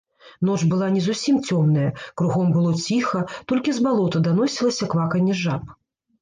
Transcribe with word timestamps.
Ноч 0.47 0.59
была 0.69 0.85
не 0.93 1.01
зусім 1.07 1.35
цёмная, 1.47 1.89
кругом 2.21 2.47
было 2.55 2.71
ціха, 2.85 3.21
толькі 3.53 3.75
з 3.81 3.85
балота 3.89 4.23
даносілася 4.29 4.91
кваканне 4.95 5.39
жаб. 5.45 5.63